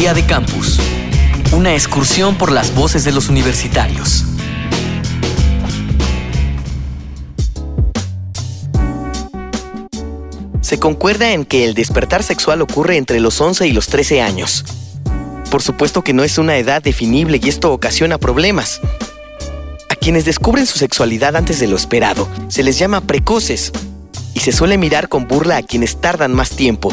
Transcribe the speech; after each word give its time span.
Día 0.00 0.14
de 0.14 0.24
Campus. 0.24 0.80
Una 1.52 1.74
excursión 1.74 2.38
por 2.38 2.52
las 2.52 2.74
voces 2.74 3.04
de 3.04 3.12
los 3.12 3.28
universitarios. 3.28 4.24
Se 10.62 10.78
concuerda 10.78 11.32
en 11.32 11.44
que 11.44 11.66
el 11.66 11.74
despertar 11.74 12.22
sexual 12.22 12.62
ocurre 12.62 12.96
entre 12.96 13.20
los 13.20 13.38
11 13.42 13.68
y 13.68 13.72
los 13.72 13.88
13 13.88 14.22
años. 14.22 14.64
Por 15.50 15.60
supuesto 15.60 16.02
que 16.02 16.14
no 16.14 16.24
es 16.24 16.38
una 16.38 16.56
edad 16.56 16.82
definible 16.82 17.38
y 17.42 17.50
esto 17.50 17.70
ocasiona 17.70 18.16
problemas. 18.16 18.80
A 19.90 19.96
quienes 19.96 20.24
descubren 20.24 20.64
su 20.64 20.78
sexualidad 20.78 21.36
antes 21.36 21.60
de 21.60 21.66
lo 21.66 21.76
esperado 21.76 22.26
se 22.48 22.62
les 22.62 22.78
llama 22.78 23.02
precoces 23.02 23.70
y 24.32 24.40
se 24.40 24.52
suele 24.52 24.78
mirar 24.78 25.10
con 25.10 25.28
burla 25.28 25.58
a 25.58 25.62
quienes 25.62 26.00
tardan 26.00 26.32
más 26.32 26.48
tiempo. 26.48 26.90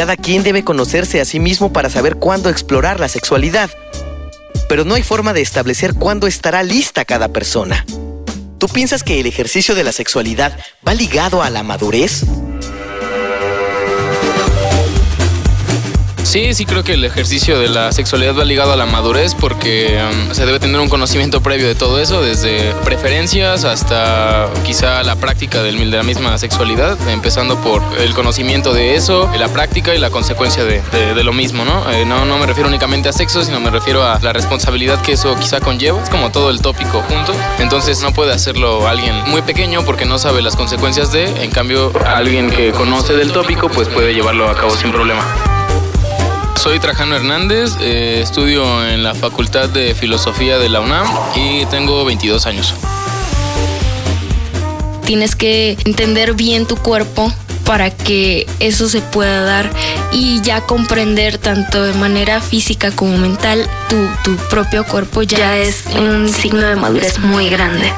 Cada 0.00 0.16
quien 0.16 0.42
debe 0.42 0.64
conocerse 0.64 1.20
a 1.20 1.26
sí 1.26 1.40
mismo 1.40 1.74
para 1.74 1.90
saber 1.90 2.16
cuándo 2.16 2.48
explorar 2.48 2.98
la 3.00 3.08
sexualidad. 3.10 3.68
Pero 4.66 4.86
no 4.86 4.94
hay 4.94 5.02
forma 5.02 5.34
de 5.34 5.42
establecer 5.42 5.92
cuándo 5.92 6.26
estará 6.26 6.62
lista 6.62 7.04
cada 7.04 7.28
persona. 7.28 7.84
¿Tú 8.56 8.66
piensas 8.68 9.02
que 9.02 9.20
el 9.20 9.26
ejercicio 9.26 9.74
de 9.74 9.84
la 9.84 9.92
sexualidad 9.92 10.58
va 10.88 10.94
ligado 10.94 11.42
a 11.42 11.50
la 11.50 11.62
madurez? 11.62 12.24
Sí, 16.30 16.54
sí 16.54 16.64
creo 16.64 16.84
que 16.84 16.92
el 16.92 17.04
ejercicio 17.04 17.58
de 17.58 17.68
la 17.68 17.90
sexualidad 17.90 18.38
va 18.38 18.44
ligado 18.44 18.72
a 18.72 18.76
la 18.76 18.86
madurez 18.86 19.34
porque 19.34 20.00
um, 20.00 20.32
se 20.32 20.46
debe 20.46 20.60
tener 20.60 20.80
un 20.80 20.88
conocimiento 20.88 21.40
previo 21.40 21.66
de 21.66 21.74
todo 21.74 21.98
eso, 21.98 22.22
desde 22.22 22.72
preferencias 22.84 23.64
hasta 23.64 24.48
quizá 24.64 25.02
la 25.02 25.16
práctica 25.16 25.60
de 25.60 25.72
la 25.72 26.04
misma 26.04 26.38
sexualidad, 26.38 26.96
empezando 27.08 27.60
por 27.60 27.82
el 27.98 28.14
conocimiento 28.14 28.72
de 28.72 28.94
eso, 28.94 29.28
la 29.40 29.48
práctica 29.48 29.92
y 29.92 29.98
la 29.98 30.10
consecuencia 30.10 30.62
de, 30.62 30.80
lo 31.24 31.32
mismo, 31.32 31.64
¿no? 31.64 31.90
Eh, 31.90 32.04
¿no? 32.04 32.24
No 32.24 32.38
me 32.38 32.46
refiero 32.46 32.68
únicamente 32.68 33.08
a 33.08 33.12
sexo, 33.12 33.42
sino 33.42 33.58
me 33.58 33.70
refiero 33.70 34.04
a 34.04 34.20
la 34.20 34.32
responsabilidad 34.32 35.02
que 35.02 35.14
eso 35.14 35.34
quizá 35.34 35.58
conlleva, 35.58 36.00
es 36.00 36.10
como 36.10 36.30
todo 36.30 36.50
el 36.50 36.60
tópico 36.60 37.02
junto, 37.08 37.34
entonces 37.58 38.02
no 38.02 38.12
puede 38.12 38.32
hacerlo 38.32 38.86
alguien 38.86 39.16
muy 39.26 39.42
pequeño 39.42 39.84
porque 39.84 40.04
no 40.04 40.16
sabe 40.16 40.42
las 40.42 40.54
consecuencias 40.54 41.10
de, 41.10 41.24
en 41.42 41.50
cambio 41.50 41.92
alguien 42.06 42.50
que 42.50 42.70
conoce 42.70 43.14
del 43.14 43.32
tópico 43.32 43.68
pues 43.68 43.88
puede 43.88 44.14
llevarlo 44.14 44.48
a 44.48 44.54
cabo 44.54 44.70
sin 44.76 44.92
problema. 44.92 45.49
Soy 46.62 46.78
Trajano 46.78 47.16
Hernández, 47.16 47.72
eh, 47.80 48.20
estudio 48.22 48.86
en 48.86 49.02
la 49.02 49.14
Facultad 49.14 49.70
de 49.70 49.94
Filosofía 49.94 50.58
de 50.58 50.68
la 50.68 50.80
UNAM 50.80 51.06
y 51.34 51.64
tengo 51.66 52.04
22 52.04 52.44
años. 52.44 52.74
Tienes 55.06 55.36
que 55.36 55.78
entender 55.86 56.34
bien 56.34 56.66
tu 56.66 56.76
cuerpo 56.76 57.32
para 57.64 57.88
que 57.88 58.46
eso 58.58 58.90
se 58.90 59.00
pueda 59.00 59.40
dar 59.40 59.70
y 60.12 60.42
ya 60.42 60.60
comprender 60.60 61.38
tanto 61.38 61.82
de 61.82 61.94
manera 61.94 62.42
física 62.42 62.90
como 62.90 63.16
mental 63.16 63.66
tu, 63.88 63.96
tu 64.22 64.36
propio 64.50 64.84
cuerpo 64.84 65.22
ya 65.22 65.56
es 65.56 65.84
un 65.98 66.28
signo 66.28 66.60
de 66.60 66.76
madurez 66.76 67.20
muy 67.20 67.48
grande. 67.48 67.90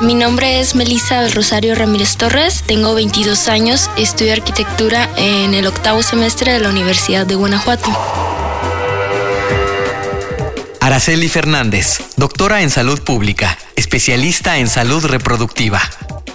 Mi 0.00 0.14
nombre 0.14 0.60
es 0.60 0.76
Melissa 0.76 1.22
del 1.22 1.32
Rosario 1.32 1.74
Ramírez 1.74 2.16
Torres, 2.16 2.62
tengo 2.64 2.94
22 2.94 3.48
años, 3.48 3.90
estudio 3.96 4.32
arquitectura 4.32 5.10
en 5.16 5.54
el 5.54 5.66
octavo 5.66 6.04
semestre 6.04 6.52
de 6.52 6.60
la 6.60 6.68
Universidad 6.68 7.26
de 7.26 7.34
Guanajuato. 7.34 7.90
Araceli 10.80 11.28
Fernández, 11.28 12.00
doctora 12.16 12.62
en 12.62 12.70
salud 12.70 13.02
pública, 13.02 13.58
especialista 13.74 14.58
en 14.58 14.68
salud 14.68 15.04
reproductiva. 15.04 15.82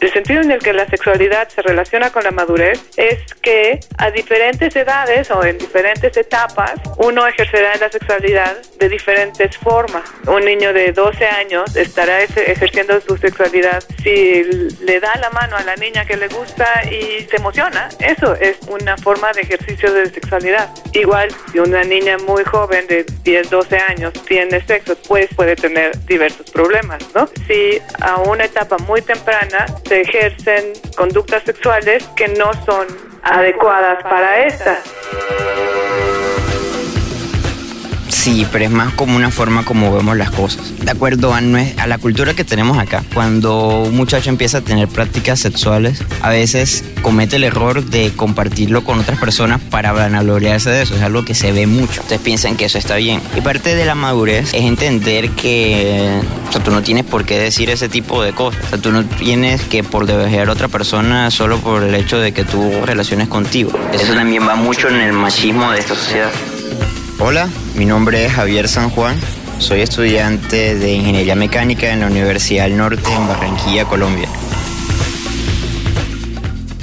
El 0.00 0.10
sentido 0.12 0.40
en 0.40 0.50
el 0.50 0.60
que 0.60 0.72
la 0.72 0.86
sexualidad 0.86 1.48
se 1.50 1.60
relaciona 1.60 2.10
con 2.10 2.24
la 2.24 2.30
madurez 2.30 2.80
es 2.96 3.18
que 3.42 3.80
a 3.98 4.10
diferentes 4.10 4.74
edades 4.74 5.30
o 5.30 5.44
en 5.44 5.58
diferentes 5.58 6.16
etapas 6.16 6.80
uno 6.96 7.26
ejercerá 7.26 7.76
la 7.76 7.90
sexualidad 7.90 8.56
de 8.78 8.88
diferentes 8.88 9.58
formas. 9.58 10.02
Un 10.26 10.46
niño 10.46 10.72
de 10.72 10.92
12 10.92 11.26
años 11.26 11.76
estará 11.76 12.22
ejerciendo 12.22 12.98
su 13.02 13.18
sexualidad 13.18 13.84
si 14.02 14.42
le 14.80 15.00
da 15.00 15.14
la 15.16 15.28
mano 15.30 15.56
a 15.56 15.64
la 15.64 15.76
niña 15.76 16.06
que 16.06 16.16
le 16.16 16.28
gusta 16.28 16.82
y 16.90 17.26
se 17.28 17.36
emociona. 17.36 17.90
Eso 17.98 18.34
es 18.36 18.56
una 18.68 18.96
forma 18.96 19.32
de 19.32 19.42
ejercicio 19.42 19.92
de 19.92 20.08
sexualidad. 20.08 20.70
Igual 20.94 21.28
si 21.52 21.58
una 21.58 21.84
niña 21.84 22.16
muy 22.26 22.42
joven 22.44 22.86
de 22.86 23.04
10, 23.22 23.50
12 23.50 23.76
años 23.76 24.14
tiene 24.26 24.64
sexo, 24.64 24.96
pues 25.06 25.28
puede 25.36 25.56
tener 25.56 25.92
diversos 26.06 26.50
problemas, 26.50 27.02
¿no? 27.14 27.28
Si 27.46 27.78
a 28.00 28.16
una 28.16 28.46
etapa 28.46 28.78
muy 28.78 29.02
temprana 29.02 29.66
se 29.90 30.02
ejercen 30.02 30.72
conductas 30.96 31.42
sexuales 31.42 32.08
que 32.14 32.28
no 32.28 32.52
son 32.64 32.86
adecuadas 33.24 34.00
para 34.04 34.46
estas. 34.46 34.78
Sí, 38.20 38.46
pero 38.52 38.66
es 38.66 38.70
más 38.70 38.92
como 38.92 39.16
una 39.16 39.30
forma 39.30 39.64
como 39.64 39.96
vemos 39.96 40.14
las 40.14 40.30
cosas. 40.30 40.74
De 40.78 40.90
acuerdo 40.90 41.32
a, 41.32 41.40
la 41.40 41.96
cultura 41.96 42.34
que 42.34 42.44
tenemos 42.44 42.76
acá, 42.76 43.02
cuando 43.14 43.84
un 43.84 43.96
muchacho 43.96 44.28
empieza 44.28 44.58
a 44.58 44.60
tener 44.60 44.88
prácticas 44.88 45.40
sexuales, 45.40 46.04
a 46.20 46.28
veces 46.28 46.84
comete 47.00 47.36
el 47.36 47.44
error 47.44 47.82
de 47.82 48.12
compartirlo 48.14 48.84
con 48.84 48.98
otras 48.98 49.18
personas 49.18 49.62
para 49.70 49.92
vanagloriarse 49.92 50.68
de 50.68 50.82
eso. 50.82 50.96
Es 50.96 51.00
algo 51.00 51.24
que 51.24 51.34
se 51.34 51.50
ve 51.52 51.66
mucho. 51.66 52.02
Ustedes 52.02 52.20
piensan 52.20 52.56
que 52.56 52.66
eso 52.66 52.76
está 52.76 52.96
bien. 52.96 53.22
Y 53.38 53.40
parte 53.40 53.74
de 53.74 53.86
la 53.86 53.94
madurez 53.94 54.52
es 54.52 54.64
entender 54.64 55.30
que 55.30 56.20
tú 56.62 56.70
no 56.72 56.82
tienes 56.82 57.04
por 57.04 57.24
qué 57.24 57.38
decir 57.38 57.70
ese 57.70 57.88
tipo 57.88 58.22
de 58.22 58.34
cosas. 58.34 58.62
O 58.66 58.68
sea, 58.68 58.78
tú 58.78 58.92
no 58.92 59.02
tienes 59.02 59.62
que 59.62 59.82
por 59.82 60.04
deber 60.04 60.50
a 60.50 60.52
otra 60.52 60.68
persona 60.68 61.30
solo 61.30 61.56
por 61.60 61.84
el 61.84 61.94
hecho 61.94 62.18
de 62.18 62.32
que 62.32 62.44
tú 62.44 62.70
relaciones 62.84 63.28
contigo. 63.28 63.72
Eso 63.94 64.12
también 64.12 64.46
va 64.46 64.56
mucho 64.56 64.88
en 64.88 64.96
el 64.96 65.14
machismo 65.14 65.72
de 65.72 65.78
esta 65.78 65.94
sociedad. 65.94 66.30
Hola, 67.18 67.48
mi 67.80 67.86
nombre 67.86 68.26
es 68.26 68.32
Javier 68.34 68.68
San 68.68 68.90
Juan. 68.90 69.18
Soy 69.58 69.80
estudiante 69.80 70.74
de 70.74 70.92
Ingeniería 70.92 71.34
Mecánica 71.34 71.90
en 71.90 72.00
la 72.00 72.08
Universidad 72.08 72.64
del 72.64 72.76
Norte 72.76 73.10
en 73.10 73.26
Barranquilla, 73.26 73.86
Colômbia. 73.86 74.28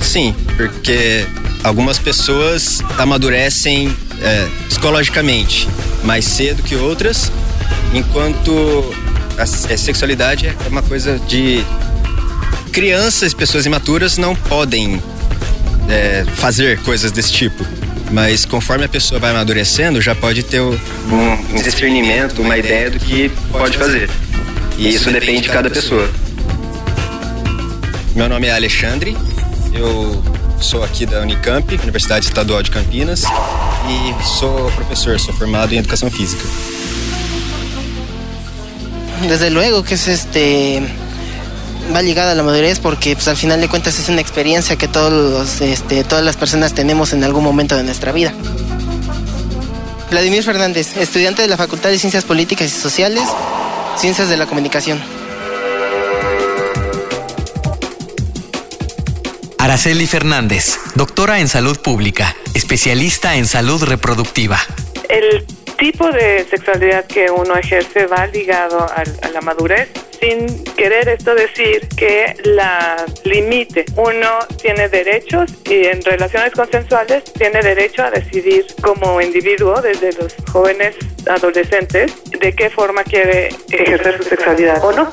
Sim, 0.00 0.34
porque 0.56 1.26
algumas 1.62 1.98
pessoas 1.98 2.82
amadurecem 2.96 3.94
é, 4.22 4.48
psicologicamente 4.70 5.68
mais 6.04 6.24
cedo 6.24 6.62
que 6.62 6.74
outras, 6.74 7.30
enquanto 7.92 8.90
a, 9.36 9.44
sexualidade 9.44 10.46
é 10.46 10.56
uma 10.70 10.80
coisa 10.80 11.18
de 11.18 11.62
crianças, 12.72 13.34
pessoas 13.34 13.66
imaturas 13.66 14.16
não 14.16 14.34
podem 14.34 15.02
é, 15.90 16.24
fazer 16.36 16.78
coisas 16.80 17.12
desse 17.12 17.30
tipo. 17.30 17.62
Mas 18.10 18.44
conforme 18.44 18.84
a 18.84 18.88
pessoa 18.88 19.20
vai 19.20 19.30
amadurecendo, 19.30 20.00
já 20.00 20.14
pode 20.14 20.42
ter 20.42 20.60
um, 20.60 20.72
um 21.52 21.62
discernimento, 21.62 22.40
uma 22.40 22.56
ideia 22.56 22.90
do 22.90 22.98
que 22.98 23.30
pode 23.50 23.76
fazer. 23.76 24.08
E 24.78 24.94
isso 24.94 25.10
depende 25.10 25.42
de 25.42 25.48
cada 25.48 25.68
pessoa. 25.68 26.08
Meu 28.14 28.28
nome 28.28 28.46
é 28.46 28.52
Alexandre, 28.52 29.16
eu 29.72 30.22
sou 30.60 30.82
aqui 30.82 31.06
da 31.06 31.20
Unicamp, 31.20 31.72
Universidade 31.82 32.26
Estadual 32.26 32.62
de 32.62 32.70
Campinas, 32.70 33.22
e 33.22 34.24
sou 34.24 34.70
professor, 34.72 35.20
sou 35.20 35.34
formado 35.34 35.72
em 35.74 35.78
Educação 35.78 36.10
Física. 36.10 36.42
Desde 39.26 39.50
luego 39.50 39.82
que 39.82 39.94
es 39.94 40.06
este 40.08 40.82
va 41.94 42.02
ligada 42.02 42.32
a 42.32 42.34
la 42.34 42.42
madurez 42.42 42.80
porque 42.80 43.14
pues 43.14 43.28
al 43.28 43.36
final 43.36 43.60
de 43.60 43.68
cuentas 43.68 43.98
es 43.98 44.08
una 44.08 44.20
experiencia 44.20 44.76
que 44.76 44.88
todos 44.88 45.12
los, 45.12 45.60
este, 45.60 46.04
todas 46.04 46.24
las 46.24 46.36
personas 46.36 46.74
tenemos 46.74 47.12
en 47.12 47.24
algún 47.24 47.44
momento 47.44 47.76
de 47.76 47.82
nuestra 47.82 48.12
vida. 48.12 48.32
Vladimir 50.10 50.42
Fernández, 50.42 50.96
estudiante 50.96 51.42
de 51.42 51.48
la 51.48 51.56
Facultad 51.56 51.90
de 51.90 51.98
Ciencias 51.98 52.24
Políticas 52.24 52.68
y 52.68 52.80
Sociales, 52.80 53.24
Ciencias 53.96 54.28
de 54.28 54.36
la 54.36 54.46
Comunicación. 54.46 55.00
Araceli 59.58 60.06
Fernández, 60.06 60.78
doctora 60.94 61.40
en 61.40 61.48
salud 61.48 61.78
pública, 61.78 62.34
especialista 62.54 63.36
en 63.36 63.46
salud 63.46 63.82
reproductiva. 63.82 64.58
El 65.08 65.44
tipo 65.78 66.10
de 66.10 66.46
sexualidad 66.48 67.04
que 67.06 67.30
uno 67.30 67.54
ejerce 67.56 68.06
va 68.06 68.26
ligado 68.26 68.80
a, 68.80 69.02
a 69.22 69.28
la 69.28 69.40
madurez 69.42 69.90
sin 70.20 70.64
querer 70.74 71.08
esto 71.08 71.34
decir 71.34 71.88
que 71.96 72.34
la 72.44 73.04
limite. 73.24 73.84
Uno 73.96 74.38
tiene 74.60 74.88
derechos 74.88 75.52
y 75.64 75.86
en 75.86 76.02
relaciones 76.02 76.52
consensuales 76.52 77.24
tiene 77.32 77.60
derecho 77.60 78.02
a 78.02 78.10
decidir 78.10 78.66
como 78.82 79.20
individuo 79.20 79.80
desde 79.80 80.12
los 80.14 80.34
jóvenes 80.50 80.96
adolescentes 81.28 82.12
de 82.30 82.52
qué 82.54 82.70
forma 82.70 83.04
quiere 83.04 83.48
ejercer 83.70 84.18
su 84.18 84.24
sexualidad 84.24 84.84
o 84.84 84.92
no. 84.92 85.12